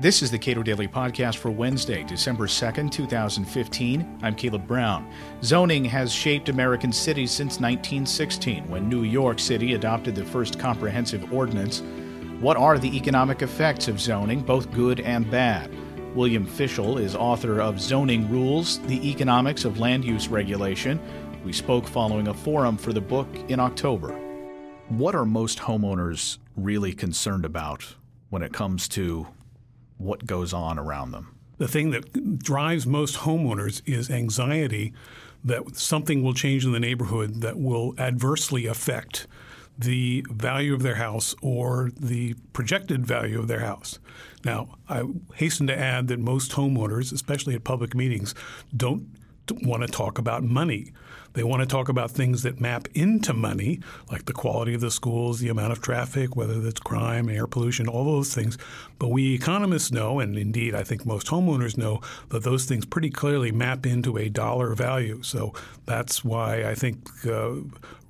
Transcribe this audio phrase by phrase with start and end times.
[0.00, 4.20] This is the Cato Daily Podcast for Wednesday, December 2nd, 2015.
[4.22, 5.12] I'm Caleb Brown.
[5.42, 11.32] Zoning has shaped American cities since 1916 when New York City adopted the first comprehensive
[11.32, 11.82] ordinance.
[12.38, 15.74] What are the economic effects of zoning, both good and bad?
[16.14, 21.00] William Fischel is author of Zoning Rules The Economics of Land Use Regulation.
[21.44, 24.12] We spoke following a forum for the book in October.
[24.90, 27.96] What are most homeowners really concerned about
[28.30, 29.26] when it comes to
[29.98, 31.34] what goes on around them.
[31.58, 34.92] The thing that drives most homeowners is anxiety
[35.44, 39.26] that something will change in the neighborhood that will adversely affect
[39.78, 43.98] the value of their house or the projected value of their house.
[44.44, 48.34] Now, I hasten to add that most homeowners, especially at public meetings,
[48.76, 49.06] don't
[49.62, 50.92] want to talk about money.
[51.38, 53.78] They want to talk about things that map into money,
[54.10, 57.86] like the quality of the schools, the amount of traffic, whether that's crime, air pollution,
[57.86, 58.58] all those things.
[58.98, 63.10] But we economists know, and indeed I think most homeowners know, that those things pretty
[63.10, 65.22] clearly map into a dollar value.
[65.22, 65.54] So
[65.86, 67.52] that's why I think uh,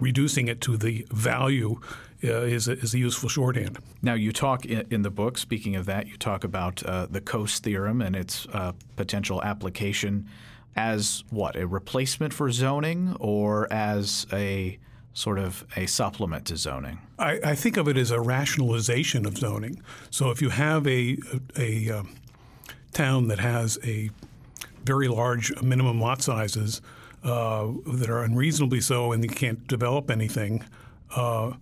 [0.00, 1.82] reducing it to the value
[2.24, 3.78] uh, is, a, is a useful shorthand.
[4.00, 7.20] Now, you talk in, in the book, speaking of that, you talk about uh, the
[7.20, 10.30] Coase theorem and its uh, potential application
[10.78, 14.78] as what a replacement for zoning or as a
[15.12, 17.00] sort of a supplement to zoning?
[17.18, 19.82] I, I think of it as a rationalization of zoning.
[20.10, 21.18] So if you have a
[21.56, 22.14] a, a um,
[22.92, 24.10] town that has a
[24.84, 26.80] very large minimum lot sizes
[27.24, 30.64] uh, that are unreasonably so, and you can't develop anything.
[31.16, 31.54] Uh,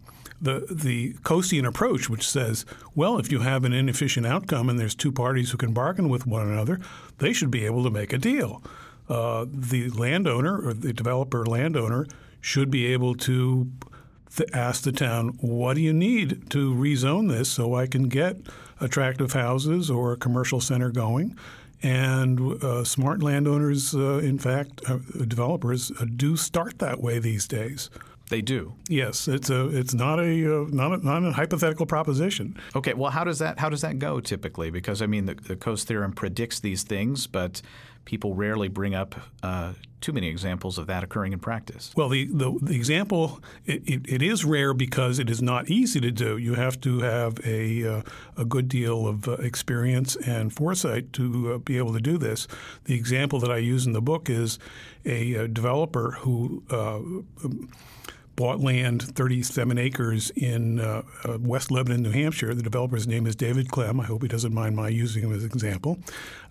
[0.43, 4.95] the the Coasean approach, which says, well, if you have an inefficient outcome and there's
[4.95, 6.79] two parties who can bargain with one another,
[7.17, 8.63] they should be able to make a deal
[9.09, 12.07] uh, the landowner or the developer landowner
[12.41, 13.71] should be able to
[14.35, 18.37] th- ask the town, what do you need to rezone this so I can get
[18.81, 21.37] attractive houses or a commercial center going?
[21.83, 27.47] And uh, smart landowners, uh, in fact, uh, developers uh, do start that way these
[27.47, 27.91] days.
[28.29, 28.75] They do.
[28.89, 32.57] Yes, it's a it's not a uh, not a, not a hypothetical proposition.
[32.75, 34.71] Okay, well, how does that how does that go typically?
[34.71, 37.63] Because I mean, the, the Coase theorem predicts these things, but
[38.07, 41.93] people rarely bring up uh, too many examples of that occurring in practice.
[41.97, 46.01] Well, the, the, the example, it, it, it is rare because it is not easy
[46.01, 46.39] to do.
[46.39, 48.03] You have to have a, uh,
[48.37, 52.47] a good deal of uh, experience and foresight to uh, be able to do this.
[52.85, 54.59] The example that I use in the book is
[55.05, 57.01] a, a developer who uh,
[58.37, 62.55] bought land, 37 acres in uh, uh, West Lebanon, New Hampshire.
[62.55, 63.99] The developer's name is David Clem.
[63.99, 65.99] I hope he doesn't mind my using him as an example.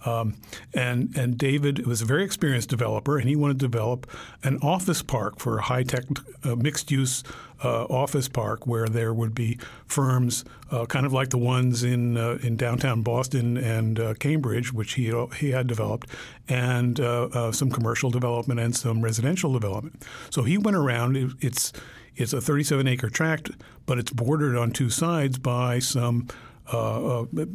[0.06, 0.36] Um,
[0.74, 4.08] and and David was a very experienced developer, and he wanted to develop
[4.44, 6.04] an office park for a high tech
[6.44, 7.24] uh, mixed use
[7.64, 12.18] uh, office park where there would be firms, uh, kind of like the ones in
[12.18, 16.10] uh, in downtown Boston and uh, Cambridge, which he he had developed,
[16.48, 20.04] and uh, some commercial development and some residential development.
[20.30, 21.18] So he went around.
[21.18, 21.74] It, it's
[22.16, 23.52] it's a 37 acre tract,
[23.86, 26.28] but it's bordered on two sides by some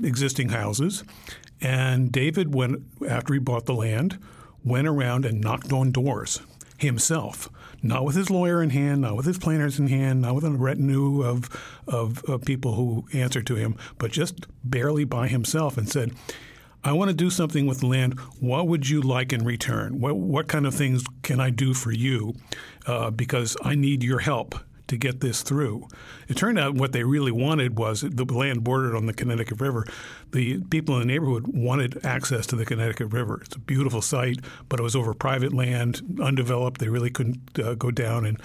[0.02, 1.02] existing houses.
[1.62, 4.18] And David, went after he bought the land,
[4.64, 6.40] went around and knocked on doors
[6.80, 7.48] himself,
[7.82, 10.50] not with his lawyer in hand, not with his planners in hand, not with a
[10.50, 11.48] retinue of,
[11.86, 16.12] of, of people who answer to him, but just barely by himself and said,
[16.82, 18.18] I want to do something with land.
[18.40, 20.00] What would you like in return?
[20.00, 22.34] What, what kind of things can I do for you?
[22.86, 24.54] Uh, because I need your help
[24.90, 25.88] to get this through.
[26.28, 29.86] It turned out what they really wanted was the land bordered on the Connecticut River.
[30.32, 33.40] The people in the neighborhood wanted access to the Connecticut River.
[33.44, 36.80] It's a beautiful site, but it was over private land, undeveloped.
[36.80, 38.38] They really couldn't uh, go down and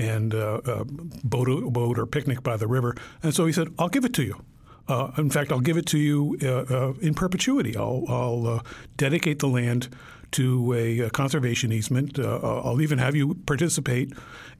[0.00, 0.84] and uh, uh,
[1.24, 2.94] boat, boat or picnic by the river.
[3.20, 4.44] And so he said, "I'll give it to you."
[4.88, 7.76] Uh, in fact, I'll give it to you uh, uh, in perpetuity.
[7.76, 8.62] I'll, I'll uh,
[8.96, 9.88] dedicate the land
[10.32, 12.18] to a, a conservation easement.
[12.18, 14.12] Uh, I'll even have you participate.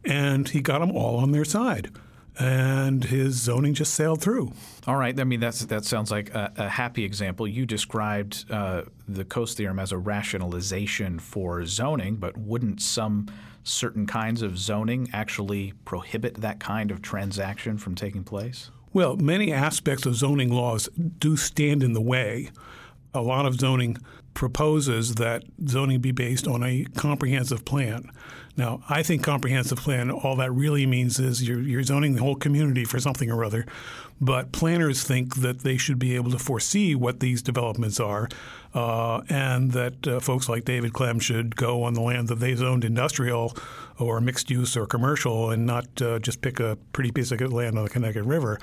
[0.04, 1.90] And he got them all on their side.
[2.38, 4.52] And his zoning just sailed through.
[4.86, 5.18] All right.
[5.18, 7.48] I mean, that's, that sounds like a, a happy example.
[7.48, 13.26] You described uh, the Coase theorem as a rationalization for zoning, but wouldn't some
[13.64, 18.70] certain kinds of zoning actually prohibit that kind of transaction from taking place?
[18.92, 20.88] Well, many aspects of zoning laws
[21.18, 22.50] do stand in the way.
[23.14, 23.98] A lot of zoning
[24.34, 28.10] proposes that zoning be based on a comprehensive plan.
[28.58, 32.34] Now, I think comprehensive plan, all that really means is you're, you're, zoning the whole
[32.34, 33.64] community for something or other.
[34.20, 38.28] But planners think that they should be able to foresee what these developments are,
[38.74, 42.56] uh, and that uh, folks like David Clem should go on the land that they
[42.56, 43.56] zoned industrial
[43.96, 47.78] or mixed use or commercial and not uh, just pick a pretty piece of land
[47.78, 48.58] on the Connecticut River.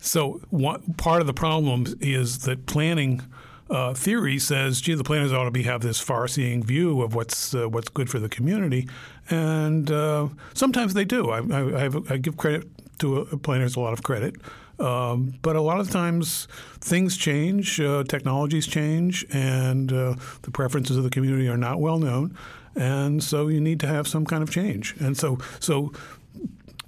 [0.00, 3.22] so one, part of the problem is that planning
[3.70, 7.54] uh, theory says, gee, the planners ought to be have this far-seeing view of what's
[7.54, 8.88] uh, what's good for the community,
[9.30, 11.30] and uh, sometimes they do.
[11.30, 12.68] I, I, I, give credit
[12.98, 14.36] to uh, planners a lot of credit.
[14.78, 16.48] Um, but a lot of times
[16.80, 21.98] things change, uh, technologies change, and uh, the preferences of the community are not well
[21.98, 22.36] known,
[22.74, 24.96] and so you need to have some kind of change.
[24.98, 25.92] And so, so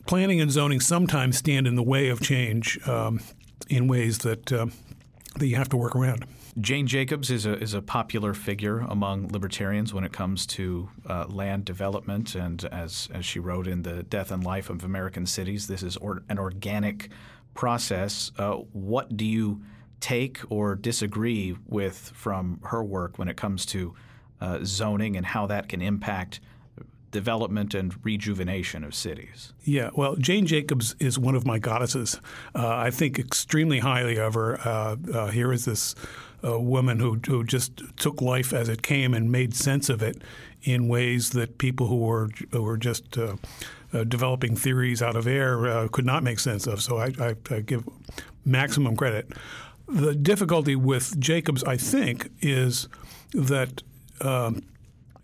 [0.07, 3.21] planning and zoning sometimes stand in the way of change um,
[3.69, 4.67] in ways that uh,
[5.37, 6.25] that you have to work around.
[6.61, 11.27] Jane Jacobs is a is a popular figure among libertarians when it comes to uh,
[11.29, 15.67] land development, and as as she wrote in the Death and Life of American Cities,
[15.67, 17.11] this is or, an organic
[17.55, 18.33] process.
[18.39, 19.63] Uh, what do you
[20.01, 23.95] take or disagree with from her work when it comes to
[24.41, 26.41] uh, zoning and how that can impact
[27.11, 29.55] development and rejuvenation of cities.
[29.65, 32.21] Yeah, well, Jane Jacobs is one of my goddesses.
[32.55, 34.61] Uh, I think extremely highly of her.
[34.61, 35.95] Uh, uh, here is this
[36.45, 40.23] uh, woman who, who just took life as it came and made sense of it
[40.63, 43.37] in ways that people who were who were just uh,
[43.93, 46.83] uh, developing theories out of air could not make sense of.
[46.83, 47.89] So I, I, I give
[48.45, 49.33] maximum credit.
[49.89, 52.89] The difficulty with Jacobs, I think, is
[53.33, 53.83] that.
[54.21, 54.63] Um,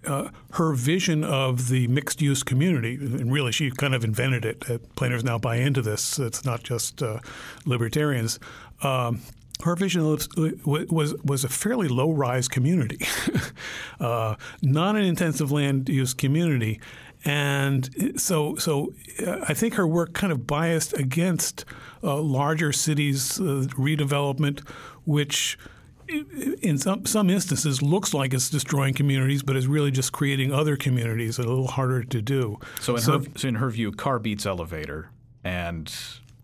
[0.04, 4.68] uh, her vision of the mixed use community, and really she kind of invented it.
[4.68, 6.18] Uh, planners now buy into this.
[6.18, 7.20] It's not just uh,
[7.64, 8.40] libertarians.
[8.82, 9.20] Um,
[9.62, 10.28] her vision was
[10.64, 13.06] was, was a fairly low rise community,
[14.00, 16.80] uh, not an intensive land use community,
[17.24, 18.92] and so so
[19.24, 21.64] uh, I think her work kind of biased against
[22.02, 24.68] uh, larger cities redevelopment,
[25.04, 25.58] which
[26.08, 30.76] in some some instances looks like it's destroying communities, but is really just creating other
[30.76, 31.38] communities.
[31.38, 32.58] A little harder to do.
[32.80, 35.10] So in so, her so in her view, car beats elevator,
[35.44, 35.92] and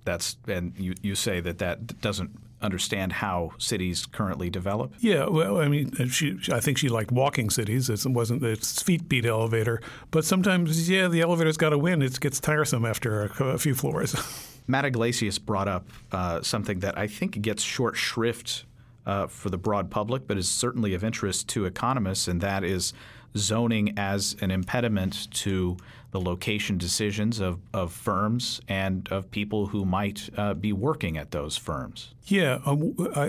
[0.04, 2.30] that's and you you say that that doesn't
[2.60, 4.92] understand how cities currently develop?
[4.98, 7.88] Yeah, well, I mean, she, I think she liked walking cities.
[7.88, 12.02] It wasn't its feet beat elevator, but sometimes, yeah, the elevator's got to win.
[12.02, 14.14] It gets tiresome after a, a few floors.
[14.66, 18.64] Matt Yglesias brought up uh, something that I think gets short shrift
[19.08, 22.92] uh, for the broad public, but is certainly of interest to economists, and that is
[23.36, 25.76] zoning as an impediment to
[26.10, 31.30] the location decisions of, of firms and of people who might uh, be working at
[31.30, 32.14] those firms.
[32.26, 33.26] Yeah, um, I,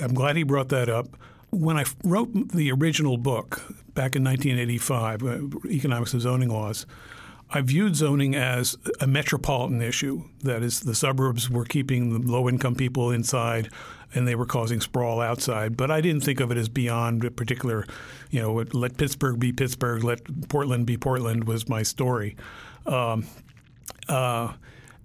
[0.00, 1.16] am glad he brought that up.
[1.50, 3.62] When I wrote the original book
[3.94, 6.86] back in 1985, uh, Economics of Zoning Laws,
[7.50, 10.24] I viewed zoning as a metropolitan issue.
[10.42, 13.68] That is, the suburbs were keeping the low income people inside
[14.14, 15.76] and they were causing sprawl outside.
[15.76, 17.86] But I didn't think of it as beyond a particular,
[18.30, 22.36] you know, let Pittsburgh be Pittsburgh, let Portland be Portland was my story.
[22.86, 23.26] Um,
[24.08, 24.52] uh,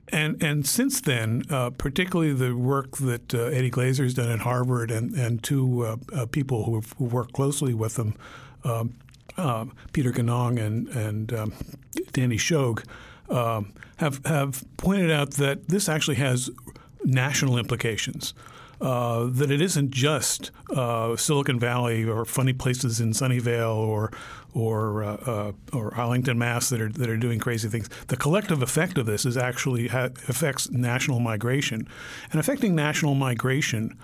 [0.09, 4.39] and and since then, uh, particularly the work that uh, Eddie Glaeser has done at
[4.39, 8.15] Harvard and and two uh, uh, people who have worked closely with them,
[8.63, 8.95] um,
[9.35, 11.53] um, Peter Ganong and and um,
[12.13, 12.85] Danny Shoag,
[13.29, 16.49] um, have have pointed out that this actually has
[17.03, 18.33] national implications.
[18.79, 24.11] Uh, that it isn't just uh, Silicon Valley or funny places in Sunnyvale or
[24.53, 26.69] or uh, uh, or Arlington, Mass.
[26.69, 27.89] that are that are doing crazy things.
[28.07, 31.87] The collective effect of this is actually ha- affects national migration,
[32.31, 33.97] and affecting national migration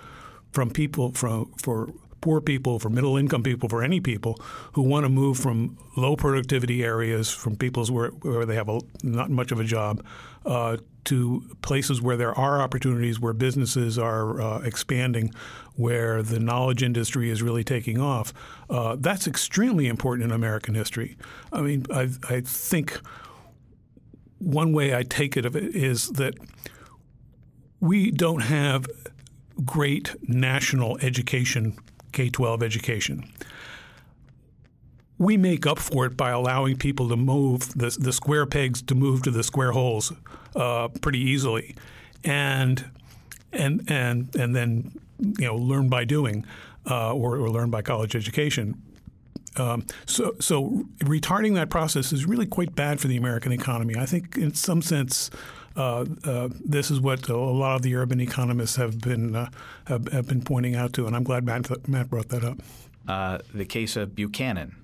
[0.50, 1.92] from people from for
[2.24, 4.40] poor people, for middle income people, for any people
[4.72, 8.80] who want to move from low productivity areas, from people's where, where they have a,
[9.02, 10.02] not much of a job,
[10.46, 15.34] uh, to places where there are opportunities, where businesses are uh, expanding,
[15.74, 18.32] where the knowledge industry is really taking off.
[18.70, 21.18] Uh, that's extremely important in American history.
[21.52, 23.02] I mean, I, I think
[24.38, 26.32] one way I take it of it is that
[27.80, 28.86] we don't have
[29.66, 31.76] great national education
[32.14, 33.30] K 12 education.
[35.18, 38.94] We make up for it by allowing people to move the, the square pegs to
[38.94, 40.12] move to the square holes
[40.56, 41.76] uh, pretty easily,
[42.24, 42.84] and
[43.52, 46.44] and and and then you know learn by doing
[46.90, 48.80] uh, or, or learn by college education.
[49.56, 53.94] Um, so, so retarding that process is really quite bad for the American economy.
[53.96, 55.30] I think, in some sense,
[55.76, 59.50] uh, uh, this is what a lot of the urban economists have been uh,
[59.86, 62.58] have, have, been pointing out to, and I'm glad Matt, Matt brought that up.
[63.06, 64.76] Uh, the case of Buchanan.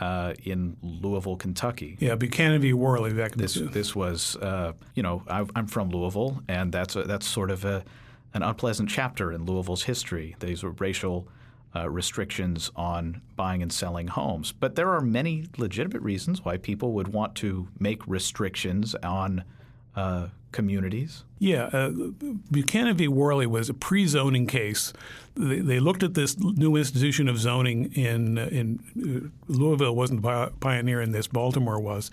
[0.00, 1.96] Uh, in Louisville, Kentucky.
[1.98, 2.72] Yeah, Buchanan v.
[2.72, 3.12] Warley.
[3.12, 4.36] Back this this was,
[4.94, 7.82] you know, I, am from Louisville, and that's a, that's sort of a,
[8.32, 10.36] an unpleasant chapter in Louisville's history.
[10.38, 11.26] These were racial
[11.74, 14.52] uh, restrictions on buying and selling homes.
[14.52, 19.44] But there are many legitimate reasons why people would want to make restrictions on
[19.96, 21.24] uh, communities?
[21.38, 21.90] Yeah, uh,
[22.50, 23.08] Buchanan v.
[23.08, 24.92] Warley was a pre-zoning case.
[25.34, 30.52] They, they, looked at this new institution of zoning in in uh, Louisville wasn't the
[30.58, 31.28] pioneer in this.
[31.28, 32.10] Baltimore was,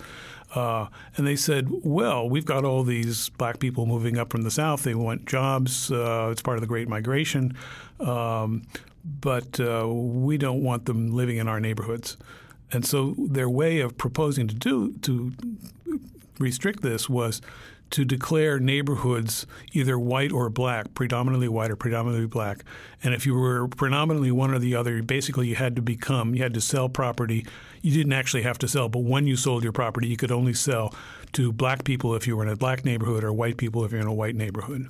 [0.53, 4.51] uh, and they said, "Well, we've got all these black people moving up from the
[4.51, 4.83] south.
[4.83, 5.91] They want jobs.
[5.91, 7.57] Uh, it's part of the Great Migration,
[7.99, 8.61] um,
[9.21, 12.17] but uh, we don't want them living in our neighborhoods."
[12.71, 15.31] And so their way of proposing to do to
[16.39, 17.41] restrict this was
[17.91, 22.63] to declare neighborhoods either white or black, predominantly white or predominantly black.
[23.03, 26.41] And if you were predominantly one or the other, basically you had to become, you
[26.41, 27.45] had to sell property.
[27.81, 30.53] You didn't actually have to sell, but when you sold your property, you could only
[30.53, 30.93] sell
[31.33, 34.01] to black people if you were in a black neighborhood or white people if you're
[34.01, 34.89] in a white neighborhood.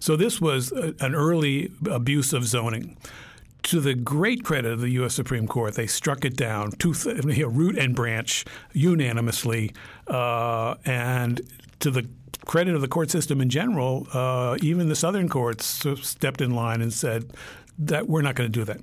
[0.00, 2.96] So this was a, an early abuse of zoning
[3.68, 5.12] to the great credit of the U.S.
[5.12, 9.74] Supreme Court, they struck it down, tooth, root and branch, unanimously.
[10.06, 11.42] Uh, and
[11.80, 12.08] to the
[12.46, 15.66] credit of the court system in general, uh, even the Southern courts
[16.00, 17.30] stepped in line and said
[17.78, 18.80] that we're not going to do that.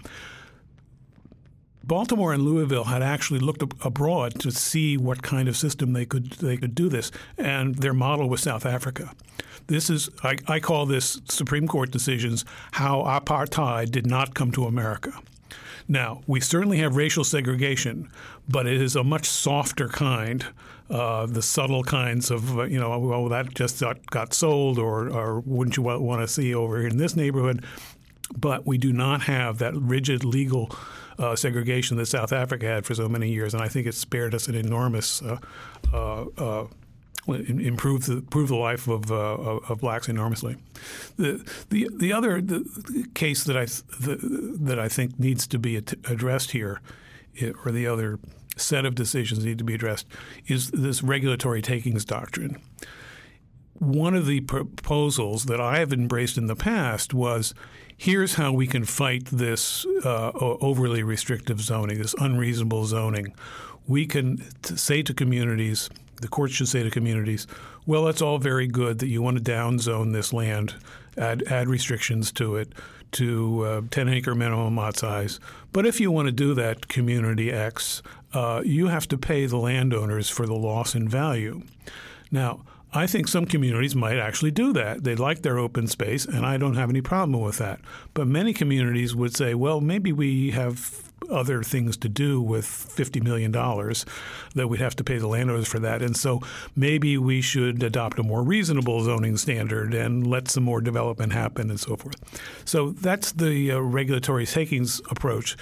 [1.84, 6.32] Baltimore and Louisville had actually looked abroad to see what kind of system they could
[6.34, 9.12] they could do this, and their model was South Africa.
[9.68, 14.66] This is I, I call this Supreme Court decisions how apartheid did not come to
[14.66, 15.14] America.
[15.88, 18.10] Now, we certainly have racial segregation,
[18.50, 20.46] but it is a much softer kind,
[20.90, 25.10] uh, the subtle kinds of, uh, you know, well, that just got, got sold, or,
[25.10, 27.64] or wouldn't you want to see over in this neighborhood?
[28.36, 30.76] But we do not have that rigid legal
[31.20, 34.34] uh, segregation that South Africa had for so many years, and I think it spared
[34.34, 35.38] us an enormous uh,
[35.94, 36.66] uh,
[37.28, 40.58] improve the improve the life of, uh, of blacks enormously.
[41.18, 44.18] The the the other the case that I the,
[44.62, 46.82] that I think needs to be addressed here,
[47.66, 48.20] or the other
[48.58, 50.08] set of decisions need to be addressed,
[50.48, 52.62] is this regulatory takings doctrine.
[53.74, 57.54] One of the proposals that I have embraced in the past was
[57.98, 63.34] here's how we can fight this uh, overly restrictive zoning, this unreasonable zoning.
[63.88, 67.48] We can say to communities, the courts should say to communities,
[67.86, 70.76] well, that's all very good that you want to downzone this land,
[71.18, 72.74] add, add restrictions to it
[73.12, 75.40] to uh, 10 acre minimum lot size.
[75.72, 78.02] But if you want to do that, community X,
[78.34, 81.64] uh, you have to pay the landowners for the loss in value.
[82.32, 85.04] Now, I think some communities might actually do that.
[85.04, 87.80] They like their open space, and I don't have any problem with that.
[88.14, 93.24] But many communities would say, well, maybe we have other things to do with $50
[93.24, 96.02] million that we'd have to pay the landowners for that.
[96.02, 96.42] And so
[96.76, 101.70] maybe we should adopt a more reasonable zoning standard and let some more development happen
[101.70, 102.16] and so forth.
[102.66, 105.58] So that's the uh, regulatory takings approach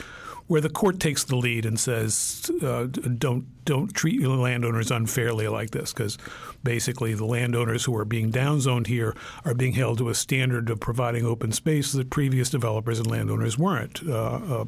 [0.47, 5.47] where the court takes the lead and says, uh, "Don't don't treat your landowners unfairly
[5.47, 6.17] like this," because
[6.63, 9.15] basically the landowners who are being downzoned here
[9.45, 13.57] are being held to a standard of providing open space that previous developers and landowners
[13.57, 14.01] weren't.
[14.07, 14.65] Uh, uh,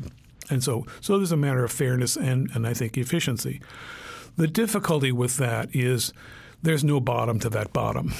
[0.50, 3.62] and so, so there's a matter of fairness and, and I think efficiency.
[4.38, 6.14] The difficulty with that is
[6.62, 8.14] there's no bottom to that bottom.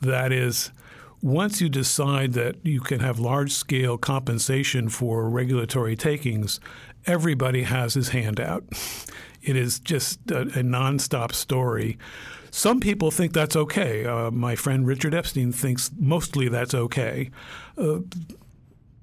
[0.00, 0.70] that is,
[1.22, 6.60] once you decide that you can have large scale compensation for regulatory takings,
[7.06, 8.64] everybody has his hand out.
[9.42, 11.98] It is just a, a nonstop story.
[12.50, 14.04] Some people think that's okay.
[14.04, 17.30] Uh, my friend Richard Epstein thinks mostly that's okay.
[17.78, 17.98] Uh,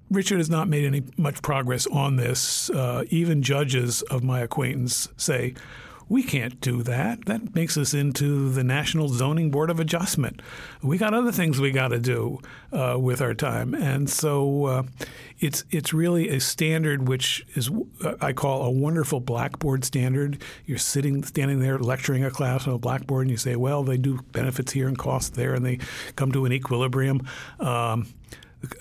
[0.10, 2.70] Richard has not made any much progress on this.
[2.70, 5.56] Uh, even judges of my acquaintance say
[6.10, 7.26] we can't do that.
[7.26, 10.42] That makes us into the National Zoning Board of Adjustment.
[10.82, 12.40] We got other things we got to do
[12.72, 14.84] uh, with our time, and so uh,
[15.40, 17.70] it's it's really a standard which is
[18.04, 20.42] uh, I call a wonderful blackboard standard.
[20.66, 23.98] You're sitting, standing there, lecturing a class on a blackboard, and you say, "Well, they
[23.98, 25.80] do benefits here and costs there, and they
[26.16, 27.26] come to an equilibrium."
[27.60, 28.08] Um,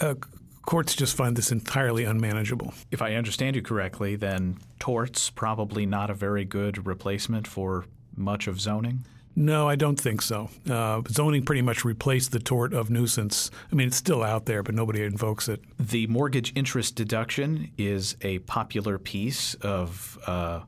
[0.00, 0.14] uh,
[0.62, 2.72] courts just find this entirely unmanageable.
[2.90, 7.84] If I understand you correctly, then torts probably not a very good replacement for
[8.16, 9.04] much of zoning?
[9.34, 10.50] No, I don't think so.
[10.68, 13.50] Uh, zoning pretty much replaced the tort of nuisance.
[13.70, 15.62] I mean, it's still out there, but nobody invokes it.
[15.80, 20.60] The mortgage interest deduction is a popular piece of, uh,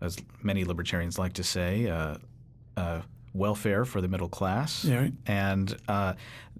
[0.00, 2.16] as many libertarians like to say, uh,
[2.76, 3.02] uh
[3.34, 4.84] welfare for the middle class.
[4.84, 5.12] Yeah, right.
[5.26, 6.14] And uh,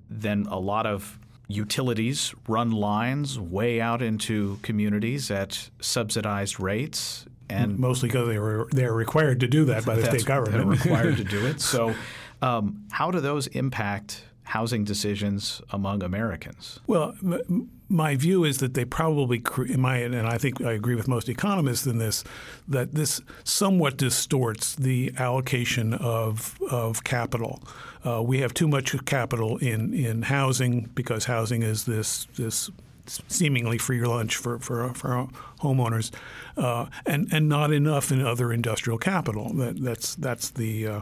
[0.09, 1.19] then a lot of
[1.55, 7.27] utilities run lines way out into communities at subsidized rates.
[7.49, 10.57] And mostly because they were they're required to do that by the state government.
[10.57, 11.61] They're required to do it.
[11.61, 11.95] So,
[12.41, 16.81] um, how do those impact housing decisions among Americans?
[16.87, 19.43] Well, m- my view is that they probably,
[19.77, 22.25] my and I think I agree with most economists in this,
[22.67, 27.63] that this somewhat distorts the allocation of of capital.
[28.05, 32.71] Uh, we have too much capital in in housing because housing is this this
[33.07, 35.29] seemingly free lunch for for, for
[35.61, 36.11] homeowners,
[36.57, 39.53] uh, and and not enough in other industrial capital.
[39.55, 41.01] That that's that's the uh,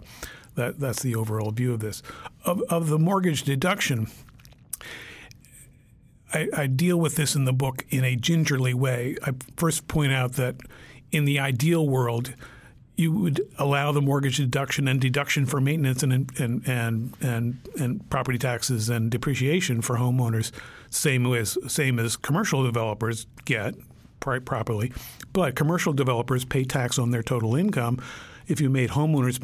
[0.60, 2.02] that that's the overall view of this
[2.44, 4.08] of of the mortgage deduction.
[6.32, 9.16] I, I, deal with this in the book in a gingerly way.
[9.24, 10.54] I first point out that
[11.10, 12.34] in the ideal world,
[12.94, 18.10] you would allow the mortgage deduction and deduction for maintenance and and and and, and
[18.10, 20.52] property taxes and depreciation for homeowners,
[20.90, 23.74] same as same as commercial developers get
[24.20, 24.92] properly.
[25.32, 27.98] But commercial developers pay tax on their total income.
[28.46, 29.42] If you made homeowners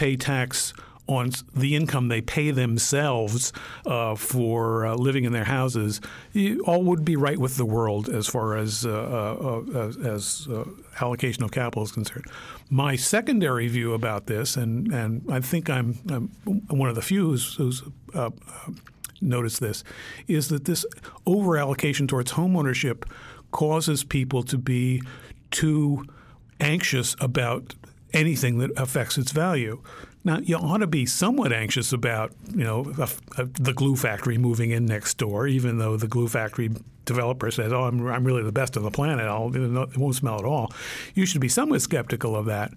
[0.00, 0.72] pay tax
[1.06, 3.52] on the income they pay themselves
[3.84, 6.00] uh, for uh, living in their houses,
[6.64, 10.64] all would be right with the world as far as uh, uh, uh as, uh,
[11.02, 12.24] allocation of capital is concerned.
[12.70, 16.30] My secondary view about this, and, and I think I'm, I'm
[16.78, 17.82] one of the few who's, who's
[19.20, 19.84] noticed this,
[20.28, 20.86] is that this
[21.26, 23.04] over allocation towards homeownership
[23.50, 25.02] causes people to be
[25.50, 26.04] too
[26.58, 27.74] anxious about
[28.12, 29.82] anything that affects its value.
[30.22, 33.08] Now, you ought to be somewhat anxious about, you know, a,
[33.40, 36.70] a, the glue factory moving in next door, even though the glue factory
[37.06, 39.26] developer says, "Oh, I'm, I'm really the best on the planet.
[39.26, 40.72] I'll, it won't smell at all."
[41.14, 42.72] You should be somewhat skeptical of that.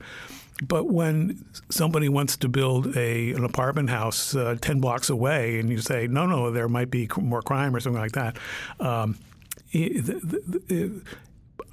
[0.66, 5.70] But when somebody wants to build a an apartment house uh, ten blocks away, and
[5.70, 8.38] you say, "No, no, there might be more crime or something like that,"
[8.80, 9.18] um,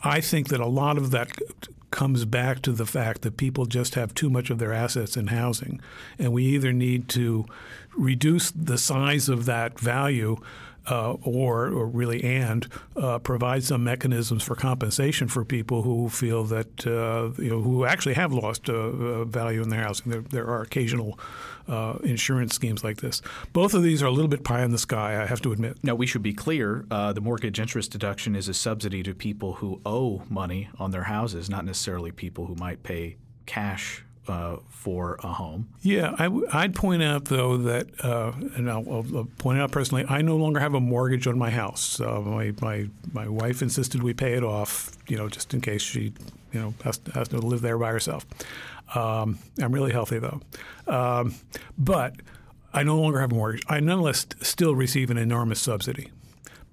[0.03, 1.31] I think that a lot of that
[2.01, 5.27] comes back to the fact that people just have too much of their assets in
[5.27, 5.79] housing.
[6.19, 7.45] And we either need to
[7.95, 10.39] reduce the size of that value
[10.89, 16.45] uh, or, or really and uh, provide some mechanisms for compensation for people who feel
[16.45, 20.11] that uh, you know who actually have lost uh, uh, value in their housing.
[20.11, 21.19] There, there are occasional
[21.69, 23.23] uh, insurance schemes like this.
[23.53, 25.79] Both of these are a little bit pie in the sky, I have to admit.
[25.83, 29.81] Now we should be clear: the mortgage interest deduction is a subsidy to people who
[29.85, 35.29] owe money on their houses, not necessarily people who might pay cash uh, for a
[35.29, 35.69] home.
[35.83, 40.23] Yeah, I, would point out though that, uh, and I'll, I'll, point out personally, I
[40.23, 42.01] no longer have a mortgage on my house.
[42.01, 45.83] Uh, my my my wife insisted we pay it off, you know, just in case
[45.83, 46.13] she,
[46.53, 48.27] you know, has, has to live there by herself.
[48.95, 50.41] Um, I'm really healthy though,
[50.87, 51.35] um,
[51.77, 52.15] but
[52.73, 53.63] I no longer have a mortgage.
[53.69, 56.11] I nonetheless still receive an enormous subsidy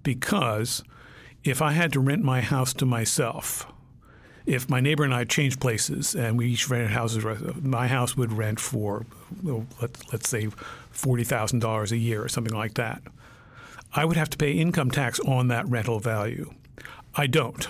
[0.04, 0.84] because
[1.44, 3.68] if I had to rent my house to myself
[4.48, 7.24] if my neighbor and I changed places and we each rented houses,
[7.62, 9.06] my house would rent for,
[9.44, 10.48] let, let's say,
[10.94, 13.02] $40,000 a year or something like that.
[13.94, 16.54] I would have to pay income tax on that rental value.
[17.14, 17.68] I don't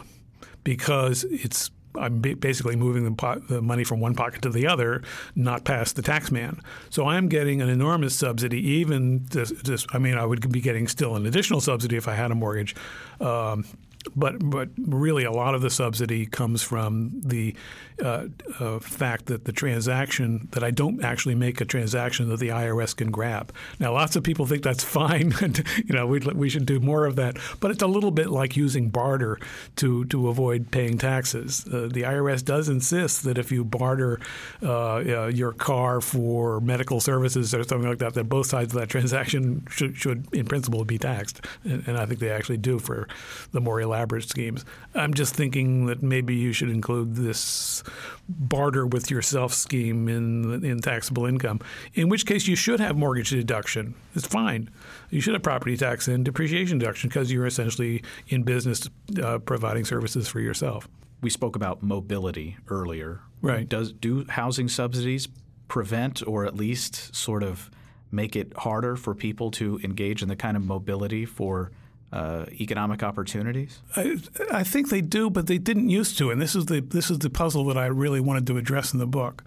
[0.63, 5.01] because it's I'm basically moving the, pot, the, money from one pocket to the other,
[5.35, 6.61] not past the tax man.
[6.91, 8.59] So I'm getting an enormous subsidy.
[8.59, 12.13] Even this, this I mean, I would be getting still an additional subsidy if I
[12.13, 12.75] had a mortgage.
[13.19, 13.65] Um,
[14.15, 17.55] but but really, a lot of the subsidy comes from the
[18.03, 18.27] uh,
[18.59, 22.95] uh, fact that the transaction that I don't actually make a transaction that the IRS
[22.95, 23.51] can grab.
[23.79, 27.05] Now, lots of people think that's fine, and you know we we should do more
[27.05, 27.37] of that.
[27.59, 29.39] But it's a little bit like using barter
[29.77, 31.65] to to avoid paying taxes.
[31.67, 34.19] Uh, the IRS does insist that if you barter
[34.61, 38.89] uh, your car for medical services or something like that, that both sides of that
[38.97, 43.07] transaction should, should in principle be taxed, and, and I think they actually do for
[43.51, 43.96] the more elaborate
[44.29, 44.65] schemes.
[44.93, 47.83] I'm just thinking that maybe you should include this
[48.29, 51.60] barter with yourself scheme in in taxable income.
[51.93, 53.95] In which case, you should have mortgage deduction.
[54.15, 54.69] It's fine.
[55.10, 58.89] You should have property tax and depreciation deduction because you're essentially in business
[59.21, 60.88] uh, providing services for yourself.
[61.21, 63.21] We spoke about mobility earlier.
[63.41, 63.67] Right.
[63.67, 65.27] Does do housing subsidies
[65.67, 67.69] prevent or at least sort of
[68.12, 71.71] make it harder for people to engage in the kind of mobility for
[72.11, 73.79] uh, economic opportunities?
[73.95, 74.17] I,
[74.51, 77.19] I, think they do, but they didn't used to, and this is the this is
[77.19, 79.43] the puzzle that I really wanted to address in the book.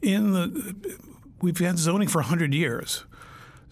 [0.00, 0.98] In the
[1.40, 3.04] we've had zoning for hundred years.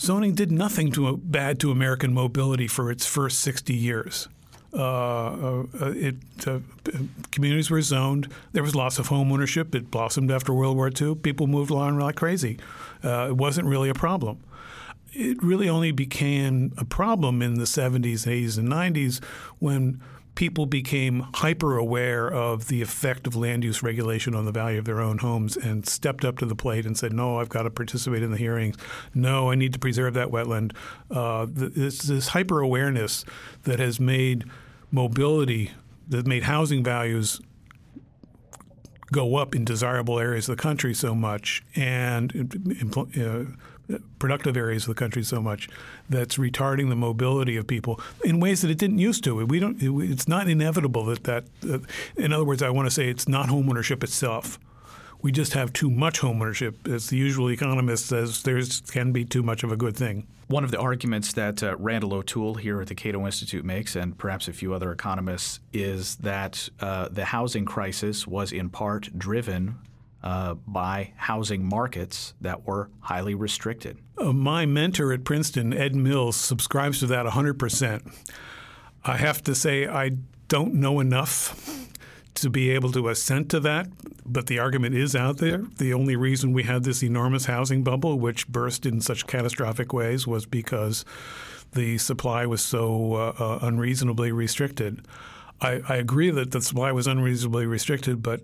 [0.01, 4.29] Zoning did nothing to bad to American mobility for its first sixty years.
[4.73, 6.15] Uh, uh, it,
[6.47, 6.61] uh,
[7.33, 8.29] communities were zoned.
[8.53, 9.75] There was lots of home ownership.
[9.75, 11.17] It blossomed after World War II.
[11.17, 12.57] People moved along like crazy.
[13.03, 14.39] Uh, it wasn't really a problem
[15.13, 19.23] it really only became a problem in the 70s, 80s, and 90s
[19.59, 20.01] when
[20.35, 24.85] people became hyper aware of the effect of land use regulation on the value of
[24.85, 27.71] their own homes and stepped up to the plate and said, "No, I've got to
[27.71, 28.77] participate in the hearings.
[29.13, 30.73] No, I need to preserve that wetland."
[31.11, 33.25] Uh, this, this hyper awareness
[33.65, 34.45] that has made
[34.91, 35.73] mobility,
[36.09, 37.41] that made housing values
[39.13, 42.57] go up in desirable areas of the country so much, and
[42.97, 43.45] uh,
[44.19, 45.69] productive areas of the country so much
[46.09, 49.45] that's retarding the mobility of people in ways that it didn't used to.
[49.45, 49.77] We don't.
[49.81, 51.45] It's not inevitable that that.
[51.69, 51.79] Uh,
[52.17, 54.59] in other words, I want to say it's not homeownership itself.
[55.23, 56.89] We just have too much homeownership.
[56.91, 60.27] As the usual economist says, there can be too much of a good thing.
[60.49, 64.19] One of the arguments that uh, Randall O'Toole here at the Cato Institute makes, and
[64.19, 69.77] perhaps a few other economists, is that uh, the housing crisis was in part driven
[70.23, 73.99] uh, by housing markets that were highly restricted.
[74.19, 78.13] Uh, my mentor at Princeton, Ed Mills, subscribes to that 100%.
[79.05, 80.13] I have to say, I
[80.49, 81.89] don't know enough
[82.35, 83.89] to be able to assent to that,
[84.25, 85.65] but the argument is out there.
[85.79, 90.27] The only reason we had this enormous housing bubble, which burst in such catastrophic ways,
[90.27, 91.05] was because
[91.73, 95.07] the supply was so uh, uh unreasonably restricted.
[95.63, 98.41] I, I, agree that the supply was unreasonably restricted, but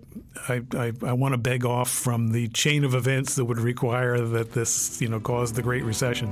[0.47, 4.19] I, I, I, want to beg off from the chain of events that would require
[4.19, 6.31] that this, you know, cause the Great Recession.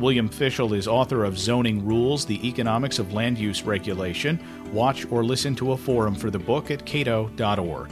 [0.00, 4.42] William Fischel is author of Zoning Rules: The Economics of Land Use Regulation.
[4.72, 7.90] Watch or listen to a forum for the book at cato.org.